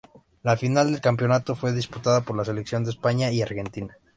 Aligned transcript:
La 0.41 0.57
final 0.57 0.91
del 0.91 0.99
campeonato 0.99 1.55
fue 1.55 1.73
disputada 1.73 2.21
por 2.21 2.35
las 2.35 2.47
selecciones 2.47 2.87
de 2.87 2.93
España 2.93 3.29
y 3.31 3.43
Argentina. 3.43 3.95